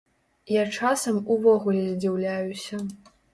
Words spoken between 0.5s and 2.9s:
Я часам увогуле здзіўляюся.